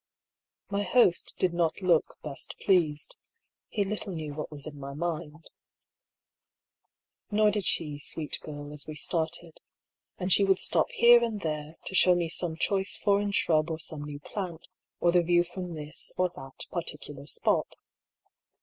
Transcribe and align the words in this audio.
My 0.71 0.81
host 0.81 1.35
did 1.37 1.53
not 1.53 1.83
look 1.83 2.17
best 2.23 2.55
pleased. 2.59 3.13
He 3.69 3.83
little 3.83 4.13
knew 4.13 4.33
what 4.33 4.49
was 4.49 4.65
in 4.65 4.79
my 4.79 4.95
mind. 4.95 5.51
IS'or 7.31 7.51
did 7.51 7.65
she, 7.65 7.99
sweet 7.99 8.39
girl, 8.41 8.73
as 8.73 8.87
we 8.87 8.95
started; 8.95 9.61
and 10.17 10.33
she 10.33 10.43
would 10.43 10.57
stop 10.57 10.89
here 10.89 11.23
and 11.23 11.41
there 11.41 11.75
to 11.85 11.93
show 11.93 12.15
me 12.15 12.29
some 12.29 12.55
choice 12.55 12.97
foreign 12.97 13.31
shrub 13.31 13.69
or 13.69 13.77
some 13.77 14.03
new 14.03 14.19
plant, 14.19 14.67
or 14.99 15.11
the 15.11 15.21
view 15.21 15.43
from 15.43 15.75
this 15.75 16.11
or 16.17 16.29
that 16.35 16.65
particular 16.71 17.27
spot. 17.27 17.75